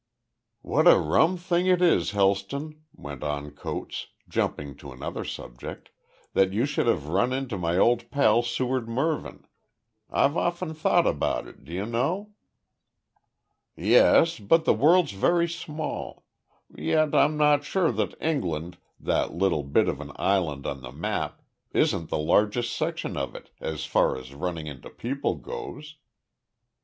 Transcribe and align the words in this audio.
"What 0.63 0.87
a 0.87 0.97
rum 0.97 1.37
thing 1.37 1.67
it 1.67 1.79
is, 1.79 2.09
Helston," 2.09 2.81
went 2.95 3.23
on 3.23 3.51
Coates, 3.51 4.07
jumping 4.27 4.75
to 4.77 4.91
another 4.91 5.23
subject, 5.23 5.91
"that 6.33 6.51
you 6.51 6.65
should 6.65 6.87
have 6.87 7.07
run 7.09 7.31
into 7.31 7.55
my 7.55 7.77
old 7.77 8.09
pal 8.09 8.41
Seward 8.41 8.89
Mervyn. 8.89 9.45
I've 10.09 10.35
often 10.35 10.73
thought 10.73 11.05
about 11.05 11.45
it, 11.45 11.63
do 11.63 11.71
you 11.71 11.85
know?" 11.85 12.31
"Yes, 13.75 14.39
but 14.39 14.65
the 14.65 14.73
world's 14.73 15.11
very 15.11 15.47
small. 15.47 16.25
Yet, 16.75 17.13
I'm 17.13 17.37
not 17.37 17.63
sure 17.63 17.91
that 17.91 18.15
England, 18.19 18.79
that 18.99 19.35
little 19.35 19.61
bit 19.61 19.87
of 19.87 20.01
an 20.01 20.13
island 20.15 20.65
on 20.65 20.81
the 20.81 20.91
map, 20.91 21.43
isn't 21.73 22.09
the 22.09 22.17
largest 22.17 22.75
section 22.75 23.15
of 23.15 23.35
it 23.35 23.51
as 23.59 23.85
far 23.85 24.17
as 24.17 24.33
running 24.33 24.65
into 24.65 24.89
people 24.89 25.35
goes." 25.35 25.97